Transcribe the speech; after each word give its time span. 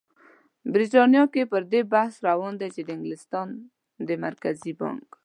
بریتانیا 0.73 1.23
کې 1.33 1.43
پر 1.51 1.61
دې 1.71 1.81
بحث 1.93 2.13
روان 2.27 2.53
دی 2.61 2.69
چې 2.75 2.81
د 2.83 2.89
انګلستان 2.95 3.47
د 4.07 4.09
مرکزي 4.25 4.73
بانک 4.79 5.09